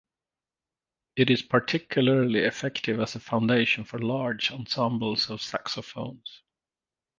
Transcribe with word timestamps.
It 1.15 1.29
is 1.29 1.43
particularly 1.43 2.39
effective 2.39 2.99
as 2.99 3.13
a 3.13 3.19
foundation 3.19 3.83
for 3.83 3.99
large 3.99 4.49
ensembles 4.51 5.29
of 5.29 5.43
saxophones. 5.43 6.41